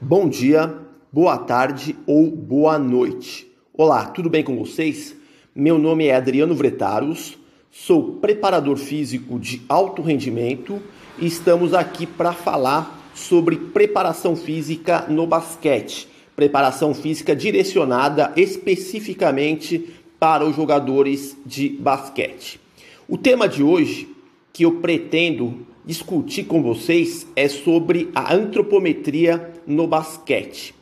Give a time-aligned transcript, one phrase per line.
[0.00, 0.78] Bom dia,
[1.12, 3.50] boa tarde ou boa noite.
[3.74, 5.16] Olá, tudo bem com vocês?
[5.52, 7.36] Meu nome é Adriano Vretaros,
[7.68, 10.80] sou preparador físico de alto rendimento
[11.18, 16.06] e estamos aqui para falar sobre preparação física no basquete.
[16.36, 22.60] Preparação física direcionada especificamente para os jogadores de basquete.
[23.08, 24.08] O tema de hoje
[24.52, 30.74] que eu pretendo discutir com vocês é sobre a antropometria no basquete.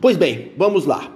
[0.00, 1.12] Pois bem, vamos lá.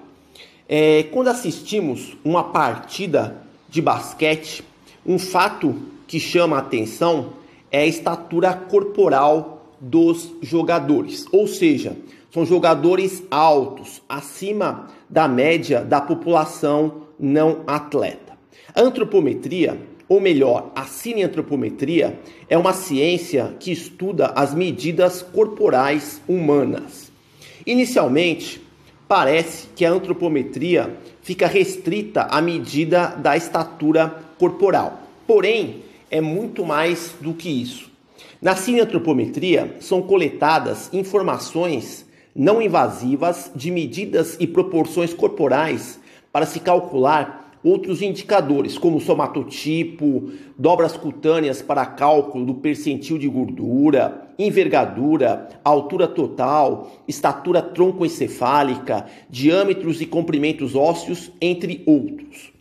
[0.69, 4.62] É, quando assistimos uma partida de basquete,
[5.05, 5.74] um fato
[6.07, 7.33] que chama a atenção
[7.70, 11.96] é a estatura corporal dos jogadores, ou seja,
[12.30, 18.32] são jogadores altos, acima da média da população não atleta.
[18.74, 19.79] A antropometria
[20.12, 27.11] ou melhor, a cineantropometria é uma ciência que estuda as medidas corporais humanas.
[27.66, 28.61] Inicialmente,
[29.09, 35.01] parece que a antropometria fica restrita à medida da estatura corporal.
[35.27, 37.91] Porém, é muito mais do que isso.
[38.38, 42.04] Na cineantropometria são coletadas informações
[42.37, 45.99] não invasivas de medidas e proporções corporais
[46.30, 54.29] para se calcular outros indicadores, como somatotipo, dobras cutâneas para cálculo do percentil de gordura,
[54.38, 62.52] envergadura, altura total, estatura troncoencefálica, diâmetros e comprimentos ósseos, entre outros.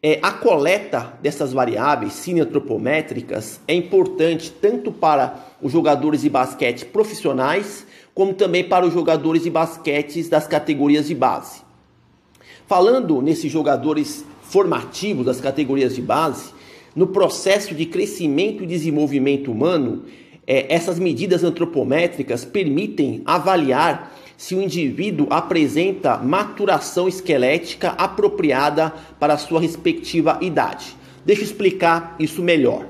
[0.00, 7.84] É, a coleta dessas variáveis cineantropométricas é importante tanto para os jogadores de basquete profissionais,
[8.14, 11.62] como também para os jogadores de basquete das categorias de base.
[12.68, 16.52] Falando nesses jogadores formativos das categorias de base,
[16.96, 20.04] no processo de crescimento e desenvolvimento humano,
[20.46, 29.38] é, essas medidas antropométricas permitem avaliar se o indivíduo apresenta maturação esquelética apropriada para a
[29.38, 30.96] sua respectiva idade.
[31.26, 32.86] Deixa eu explicar isso melhor.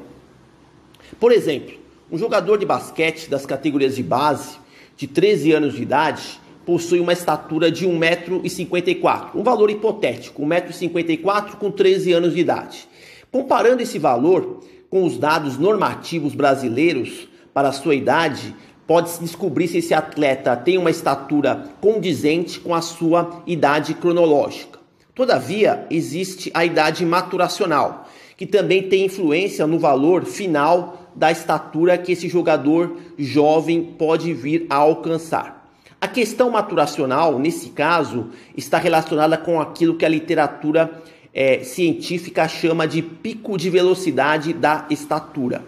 [1.18, 1.74] Por exemplo,
[2.12, 4.58] um jogador de basquete das categorias de base,
[4.96, 11.70] de 13 anos de idade, possui uma estatura de 1,54m, um valor hipotético, 1,54m com
[11.70, 12.86] 13 anos de idade.
[13.32, 18.54] Comparando esse valor com os dados normativos brasileiros para a sua idade,
[18.86, 24.78] pode-se descobrir se esse atleta tem uma estatura condizente com a sua idade cronológica.
[25.14, 28.06] Todavia, existe a idade maturacional,
[28.36, 34.66] que também tem influência no valor final da estatura que esse jogador jovem pode vir
[34.68, 35.57] a alcançar.
[36.00, 40.88] A questão maturacional, nesse caso, está relacionada com aquilo que a literatura
[41.34, 45.64] é, científica chama de pico de velocidade da estatura,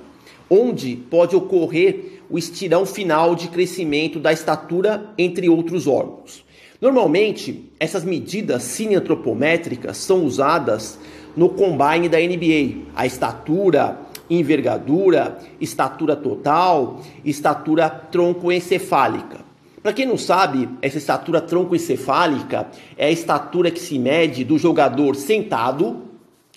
[0.48, 6.44] onde pode ocorrer o estirão final de crescimento da estatura, entre outros órgãos.
[6.80, 10.96] Normalmente, essas medidas cineantropométricas são usadas
[11.36, 13.98] no combine da NBA, a estatura,
[14.30, 19.49] envergadura, estatura total, estatura troncoencefálica.
[19.82, 22.68] Para quem não sabe, essa estatura troncoencefálica
[22.98, 26.02] é a estatura que se mede do jogador sentado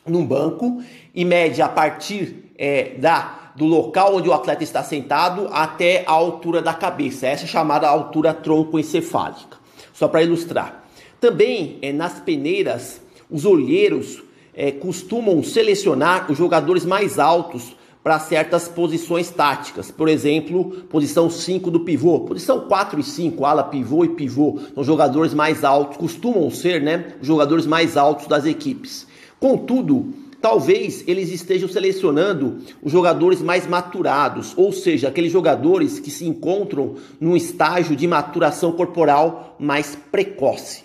[0.06, 0.84] num banco
[1.16, 6.12] e mede a partir é, da, do local onde o atleta está sentado até a
[6.12, 7.26] altura da cabeça.
[7.26, 9.58] Essa é chamada altura troncoencefálica.
[9.94, 10.84] Só para ilustrar.
[11.22, 13.00] Também é, nas peneiras,
[13.32, 14.22] os olheiros
[14.54, 17.74] é, costumam selecionar os jogadores mais altos
[18.04, 19.90] para certas posições táticas.
[19.90, 24.84] Por exemplo, posição 5 do pivô, posição 4 e 5, ala pivô e pivô, são
[24.84, 29.08] jogadores mais altos, costumam ser, né, jogadores mais altos das equipes.
[29.40, 36.28] Contudo, talvez eles estejam selecionando os jogadores mais maturados, ou seja, aqueles jogadores que se
[36.28, 40.83] encontram num estágio de maturação corporal mais precoce.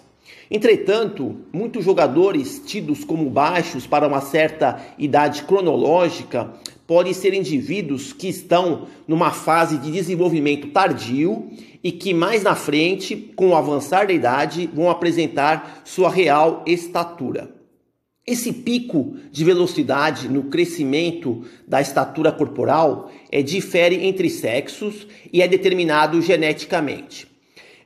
[0.51, 6.55] Entretanto, muitos jogadores tidos como baixos para uma certa idade cronológica
[6.87, 11.51] podem ser indivíduos que estão numa fase de desenvolvimento tardio
[11.85, 17.51] e que mais na frente, com o avançar da idade, vão apresentar sua real estatura.
[18.27, 25.49] Esse pico de velocidade no crescimento da estatura corporal é, difere entre sexos e é
[25.49, 27.27] determinado geneticamente.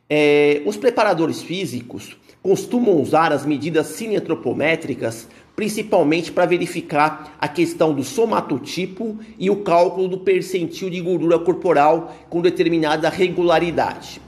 [0.08, 8.02] É, os preparadores físicos costumam usar as medidas cineantropométricas principalmente para verificar a questão do
[8.02, 14.20] somatotipo e o cálculo do percentil de gordura corporal com determinada regularidade.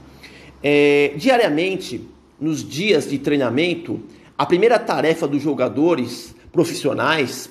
[0.61, 2.01] É, diariamente,
[2.39, 4.01] nos dias de treinamento,
[4.37, 7.49] a primeira tarefa dos jogadores profissionais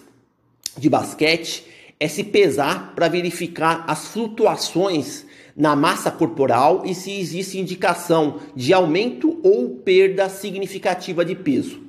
[0.76, 1.64] de basquete
[1.99, 8.72] é se pesar para verificar as flutuações na massa corporal e se existe indicação de
[8.72, 11.82] aumento ou perda significativa de peso.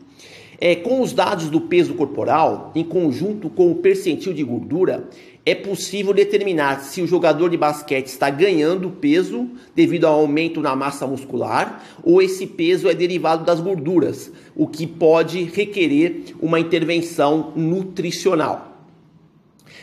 [0.60, 5.10] É, com os dados do peso corporal, em conjunto com o percentil de gordura,
[5.46, 10.76] é possível determinar se o jogador de basquete está ganhando peso devido ao aumento na
[10.76, 17.52] massa muscular ou esse peso é derivado das gorduras, o que pode requerer uma intervenção
[17.56, 18.88] nutricional.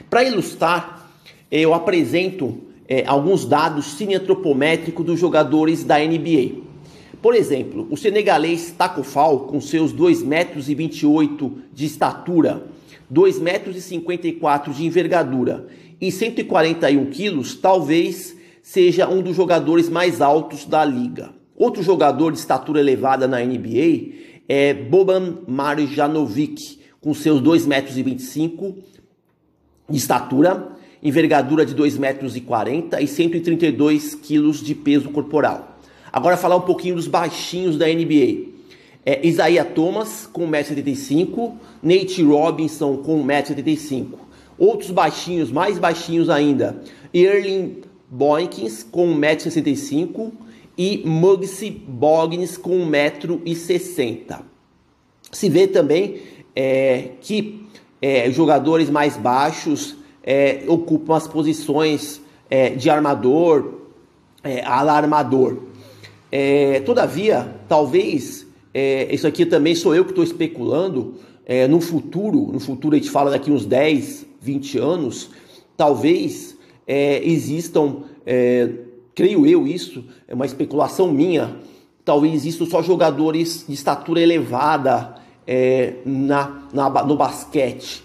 [0.09, 1.11] Para ilustrar,
[1.51, 6.61] eu apresento é, alguns dados cineantropométricos dos jogadores da NBA.
[7.23, 10.75] Por exemplo, o senegalês Taco Fall, com seus 2,28 metros e
[11.73, 12.67] de estatura,
[13.11, 15.67] 2,54 metros e de envergadura
[15.99, 21.31] e 141 quilos, talvez seja um dos jogadores mais altos da liga.
[21.57, 24.13] Outro jogador de estatura elevada na NBA
[24.47, 27.95] é Boban Marjanovic, com seus 2,25 metros
[29.89, 35.79] de estatura, envergadura de 2,40 metros e 132 quilos de peso corporal.
[36.13, 38.53] Agora falar um pouquinho dos baixinhos da NBA.
[39.05, 44.15] É, Isaiah Thomas com 1,75m, Nate Robinson com 1,75m.
[44.59, 46.81] Outros baixinhos, mais baixinhos ainda,
[47.13, 47.79] Erling
[48.09, 50.31] Boykins com 1,65m
[50.79, 54.41] e Muggsy Boggins com 1,60m.
[55.33, 56.21] Se vê também
[56.55, 57.67] é, que
[58.01, 63.75] é, jogadores mais baixos é, ocupam as posições é, de armador,
[64.43, 65.59] é, alarmador.
[66.31, 71.15] É, todavia, talvez, é, isso aqui também sou eu que estou especulando,
[71.45, 75.31] é, no futuro, no futuro a gente fala daqui uns 10, 20 anos,
[75.77, 78.05] talvez é, existam,
[79.15, 81.57] creio eu isso, é uma especulação minha,
[82.05, 85.17] talvez existam só jogadores de estatura elevada
[86.05, 88.05] na, na, no basquete.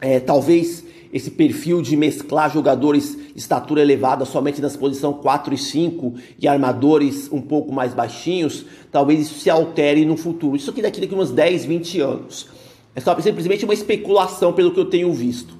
[0.00, 5.58] É, talvez esse perfil de mesclar jogadores de estatura elevada somente nas posições 4 e
[5.58, 10.56] 5 e armadores um pouco mais baixinhos, talvez isso se altere no futuro.
[10.56, 12.48] Isso aqui daqui a uns 10, 20 anos.
[12.94, 15.54] É só simplesmente uma especulação pelo que eu tenho visto.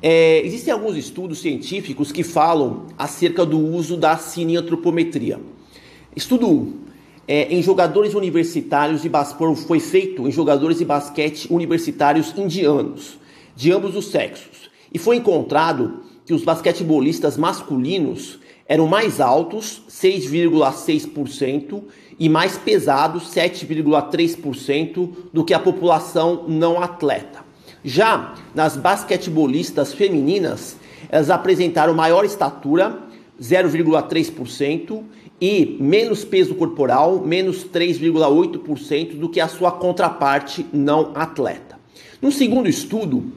[0.00, 5.40] É, existem alguns estudos científicos que falam acerca do uso da cineantropometria.
[6.14, 6.82] Estudo 1.
[7.26, 13.16] É, em jogadores universitários de basquete foi feito em jogadores de basquete universitários indianos,
[13.54, 14.71] de ambos os sexos.
[14.92, 21.82] E foi encontrado que os basquetebolistas masculinos eram mais altos, 6,6%,
[22.18, 27.40] e mais pesados, 7,3%, do que a população não atleta.
[27.84, 30.76] Já nas basquetebolistas femininas,
[31.08, 32.98] elas apresentaram maior estatura,
[33.40, 35.02] 0,3%,
[35.40, 41.76] e menos peso corporal, menos 3,8% do que a sua contraparte não atleta.
[42.20, 43.32] No segundo estudo,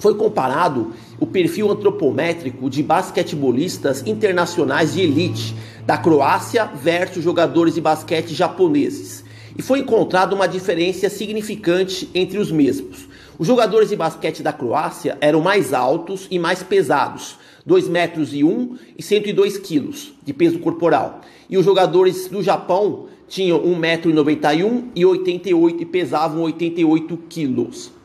[0.00, 5.54] foi comparado o perfil antropométrico de basquetebolistas internacionais de elite
[5.84, 9.22] da Croácia versus jogadores de basquete japoneses.
[9.56, 13.06] E foi encontrada uma diferença significante entre os mesmos.
[13.38, 17.36] Os jogadores de basquete da Croácia eram mais altos e mais pesados,
[17.66, 21.20] 2 metros e 1 e 102 quilos de peso corporal.
[21.48, 27.99] E os jogadores do Japão tinham 1,91m e 88 e pesavam 88 quilos.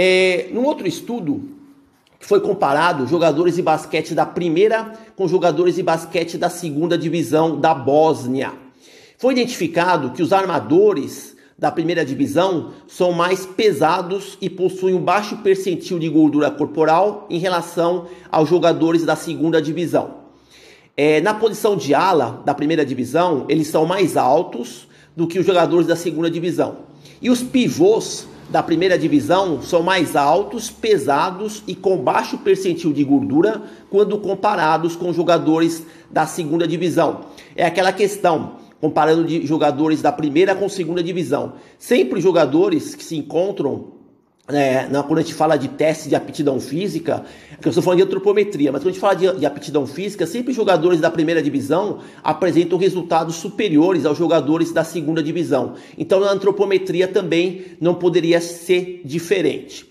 [0.00, 1.42] É, num outro estudo,
[2.20, 7.74] foi comparado jogadores de basquete da primeira com jogadores de basquete da segunda divisão da
[7.74, 8.52] Bósnia.
[9.18, 15.38] Foi identificado que os armadores da primeira divisão são mais pesados e possuem um baixo
[15.38, 20.18] percentil de gordura corporal em relação aos jogadores da segunda divisão.
[20.96, 24.86] É, na posição de ala da primeira divisão, eles são mais altos
[25.16, 26.86] do que os jogadores da segunda divisão.
[27.20, 33.04] E os pivôs da primeira divisão são mais altos, pesados e com baixo percentil de
[33.04, 37.26] gordura quando comparados com jogadores da segunda divisão.
[37.54, 41.54] É aquela questão, comparando de jogadores da primeira com segunda divisão.
[41.78, 43.97] Sempre jogadores que se encontram
[44.48, 47.24] é, quando a gente fala de teste de aptidão física,
[47.62, 50.54] eu estou falando de antropometria, mas quando a gente fala de, de, aptidão física, sempre
[50.54, 55.74] jogadores da primeira divisão apresentam resultados superiores aos jogadores da segunda divisão.
[55.98, 59.86] Então, na antropometria também não poderia ser diferente.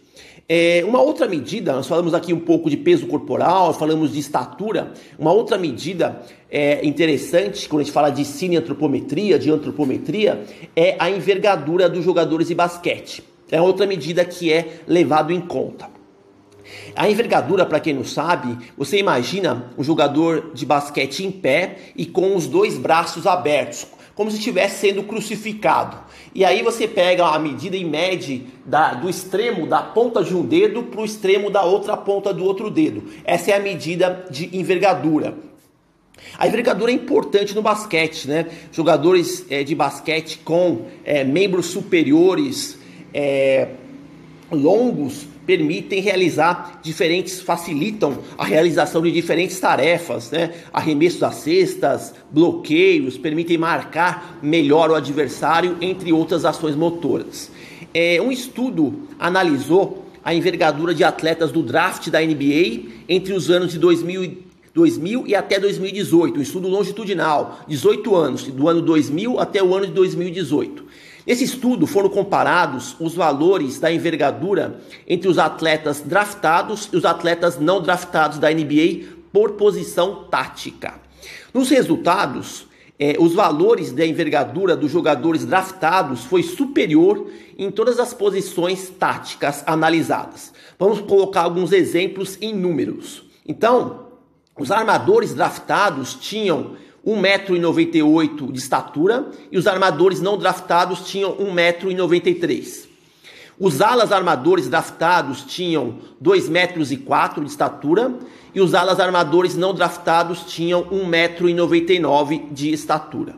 [0.50, 4.94] É, uma outra medida, nós falamos aqui um pouco de peso corporal, falamos de estatura.
[5.20, 10.46] Uma outra medida é, interessante, quando a gente fala de cineantropometria, de antropometria,
[10.76, 13.37] é a envergadura dos jogadores de basquete.
[13.51, 15.89] É outra medida que é levado em conta.
[16.96, 22.06] A envergadura, para quem não sabe, você imagina um jogador de basquete em pé e
[22.06, 25.98] com os dois braços abertos, como se estivesse sendo crucificado.
[26.34, 30.46] E aí você pega a medida e mede da, do extremo da ponta de um
[30.46, 33.04] dedo para o extremo da outra ponta do outro dedo.
[33.24, 35.38] Essa é a medida de envergadura.
[36.38, 38.48] A envergadura é importante no basquete, né?
[38.72, 42.76] Jogadores é, de basquete com é, membros superiores
[43.14, 43.70] é,
[44.52, 50.54] longos permitem realizar diferentes, facilitam a realização de diferentes tarefas, né?
[50.74, 57.50] Arremesso das cestas, bloqueios, permitem marcar melhor o adversário, entre outras ações motoras.
[57.94, 63.72] É, um estudo analisou a envergadura de atletas do draft da NBA entre os anos
[63.72, 64.46] de 2000
[64.78, 69.88] 2000 e até 2018, um estudo longitudinal, 18 anos, do ano 2000 até o ano
[69.88, 70.86] de 2018.
[71.27, 77.60] Nesse estudo foram comparados os valores da envergadura entre os atletas draftados e os atletas
[77.60, 80.93] não draftados da NBA por posição tática.
[81.53, 82.65] Nos resultados,
[82.98, 89.65] eh, os valores da envergadura dos jogadores draftados foi superior em todas as posições táticas
[89.67, 90.53] analisadas.
[90.79, 93.25] Vamos colocar alguns exemplos em números.
[93.46, 94.07] Então,
[94.57, 96.77] os armadores draftados tinham
[97.08, 102.86] 1,98m de estatura e os armadores não draftados tinham 1,93m.
[103.58, 108.14] Os alas armadores draftados tinham 2,04m de estatura
[108.54, 113.36] e os alas armadores não draftados tinham 1,99m de estatura.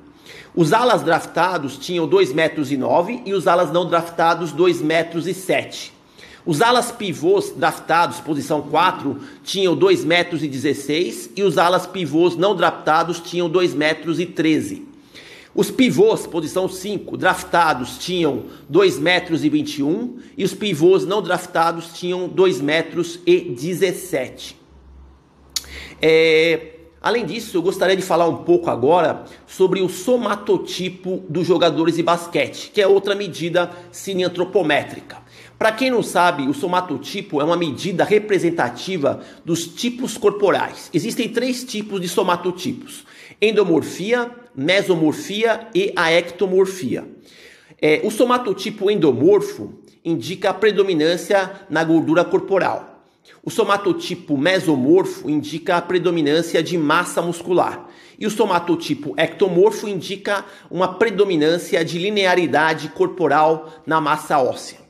[0.56, 5.99] Os alas draftados tinham 2,09m e os alas não draftados 2,07m.
[6.46, 12.56] Os alas pivôs draftados, posição 4, tinham 2 metros e 16 os alas pivôs não
[12.56, 14.88] draftados tinham 2 metros 13.
[15.54, 22.28] Os pivôs, posição 5, draftados tinham 2 metros e 21 os pivôs não draftados tinham
[22.30, 24.56] 2 metros 17.
[26.02, 31.96] É, além disso, eu gostaria de falar um pouco agora sobre o somatotipo dos jogadores
[31.96, 35.18] de basquete, que é outra medida cineantropométrica.
[35.60, 40.90] Para quem não sabe, o somatotipo é uma medida representativa dos tipos corporais.
[40.94, 43.04] Existem três tipos de somatotipos:
[43.42, 47.06] endomorfia, mesomorfia e a ectomorfia.
[47.82, 49.74] É, o somatotipo endomorfo
[50.04, 53.04] indica a predominância na gordura corporal.
[53.44, 57.90] O somatotipo mesomorfo indica a predominância de massa muscular.
[58.18, 64.89] E o somatotipo ectomorfo indica uma predominância de linearidade corporal na massa óssea.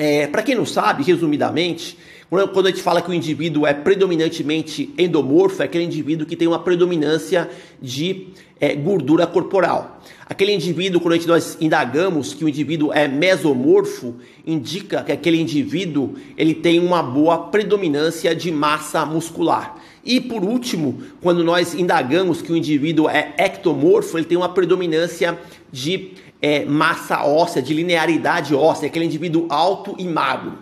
[0.00, 1.98] É, Para quem não sabe, resumidamente,
[2.30, 6.46] quando a gente fala que o indivíduo é predominantemente endomorfo, é aquele indivíduo que tem
[6.46, 7.50] uma predominância
[7.82, 8.28] de
[8.60, 10.00] é, gordura corporal.
[10.24, 14.14] Aquele indivíduo, quando a gente, nós indagamos que o indivíduo é mesomorfo,
[14.46, 19.78] indica que aquele indivíduo ele tem uma boa predominância de massa muscular.
[20.04, 25.36] E por último, quando nós indagamos que o indivíduo é ectomorfo, ele tem uma predominância
[25.72, 30.58] de é, massa óssea, de linearidade óssea, aquele indivíduo alto e magro.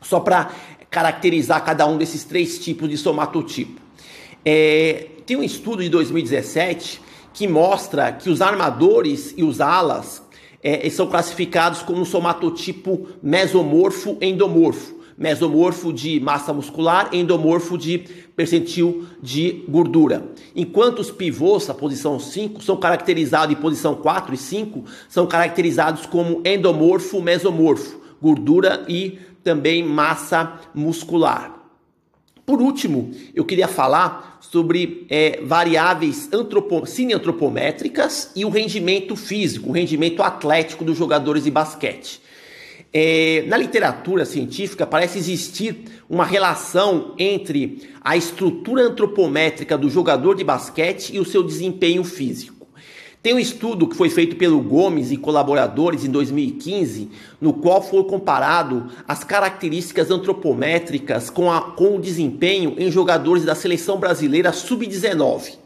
[0.00, 0.50] Só para
[0.90, 3.80] caracterizar cada um desses três tipos de somatotipo.
[4.44, 7.00] É, tem um estudo de 2017
[7.32, 10.22] que mostra que os armadores e os alas
[10.62, 17.98] é, são classificados como somatotipo mesomorfo endomorfo mesomorfo de massa muscular, endomorfo de
[18.34, 20.32] percentil de gordura.
[20.54, 26.06] Enquanto os pivôs, a posição 5, são caracterizados em posição 4 e 5, são caracterizados
[26.06, 31.56] como endomorfo, mesomorfo, gordura e também massa muscular.
[32.44, 39.72] Por último, eu queria falar sobre é, variáveis antropo, cineantropométricas e o rendimento físico, o
[39.72, 42.20] rendimento atlético dos jogadores de basquete.
[42.98, 50.42] É, na literatura científica parece existir uma relação entre a estrutura antropométrica do jogador de
[50.42, 52.66] basquete e o seu desempenho físico.
[53.22, 58.02] Tem um estudo que foi feito pelo Gomes e colaboradores em 2015, no qual foi
[58.04, 65.58] comparado as características antropométricas com, a, com o desempenho em jogadores da seleção brasileira sub-19.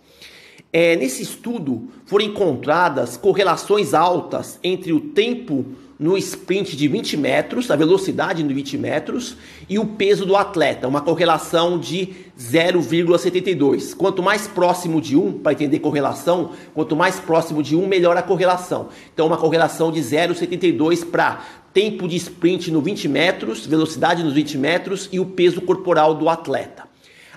[0.73, 5.65] É, nesse estudo foram encontradas correlações altas entre o tempo
[6.01, 9.37] no sprint de 20 metros, a velocidade de 20 metros
[9.69, 13.95] e o peso do atleta, uma correlação de 0,72.
[13.95, 18.23] Quanto mais próximo de 1, para entender correlação, quanto mais próximo de 1, melhor a
[18.23, 18.89] correlação.
[19.13, 24.57] Então, uma correlação de 0,72 para tempo de sprint no 20 metros, velocidade nos 20
[24.57, 26.85] metros e o peso corporal do atleta.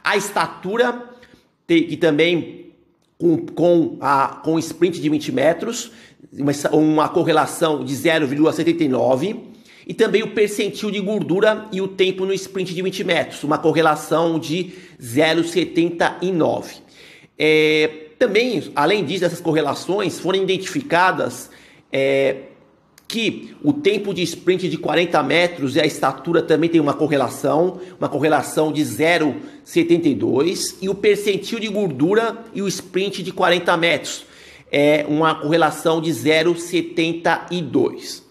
[0.02, 1.04] A estatura,
[1.68, 2.72] que também
[3.18, 5.92] com, com, a, com sprint de 20 metros,
[6.32, 9.38] uma, uma correlação de 0,79
[9.86, 13.58] e também o percentil de gordura e o tempo no sprint de 20 metros, uma
[13.58, 16.82] correlação de 0,79.
[17.38, 21.50] É, também, além disso, essas correlações foram identificadas
[21.92, 22.38] é,
[23.08, 27.82] que o tempo de sprint de 40 metros e a estatura também tem uma correlação,
[28.00, 34.26] uma correlação de 0,72 e o percentil de gordura e o sprint de 40 metros
[34.74, 38.24] é uma correlação de 0,72.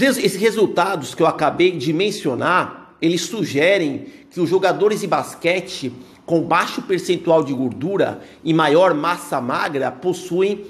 [0.00, 5.92] Esses resultados que eu acabei de mencionar, eles sugerem que os jogadores de basquete
[6.24, 10.64] com baixo percentual de gordura e maior massa magra possuem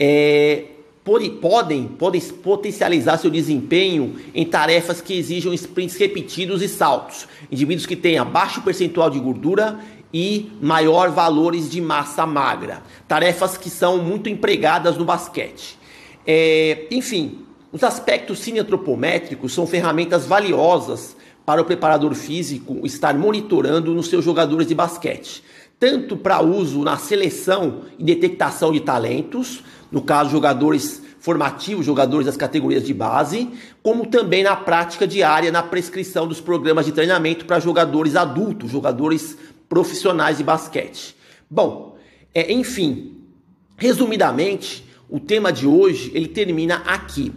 [0.00, 0.64] é,
[1.04, 7.28] podem, podem potencializar seu desempenho em tarefas que exijam sprints repetidos e saltos.
[7.52, 9.78] Indivíduos que tenham baixo percentual de gordura
[10.12, 12.82] e maior valores de massa magra.
[13.08, 15.78] Tarefas que são muito empregadas no basquete.
[16.26, 24.08] É, enfim, os aspectos cineantropométricos são ferramentas valiosas para o preparador físico estar monitorando nos
[24.08, 25.42] seus jogadores de basquete,
[25.80, 32.36] tanto para uso na seleção e detectação de talentos, no caso jogadores formativos, jogadores das
[32.36, 33.48] categorias de base,
[33.80, 39.38] como também na prática diária na prescrição dos programas de treinamento para jogadores adultos, jogadores
[39.72, 41.16] profissionais de basquete.
[41.48, 41.96] Bom,
[42.34, 43.16] é, enfim,
[43.74, 47.32] resumidamente, o tema de hoje ele termina aqui.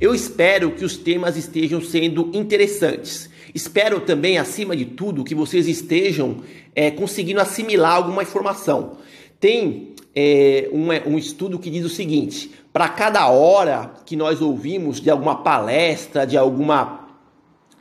[0.00, 3.28] Eu espero que os temas estejam sendo interessantes.
[3.54, 6.38] Espero também, acima de tudo, que vocês estejam
[6.74, 8.96] é, conseguindo assimilar alguma informação.
[9.38, 15.02] Tem é, um, um estudo que diz o seguinte: para cada hora que nós ouvimos
[15.02, 17.03] de alguma palestra, de alguma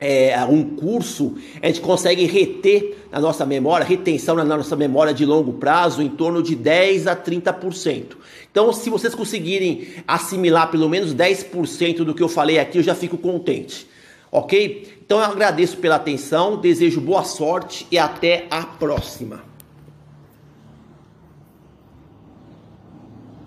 [0.03, 5.25] é, um curso, a gente consegue reter na nossa memória, retenção na nossa memória de
[5.25, 8.17] longo prazo, em torno de 10 a 30%.
[8.51, 12.93] Então, se vocês conseguirem assimilar pelo menos 10% do que eu falei aqui, eu já
[12.93, 13.87] fico contente
[14.33, 14.91] ok?
[15.05, 19.52] Então eu agradeço pela atenção, desejo boa sorte e até a próxima.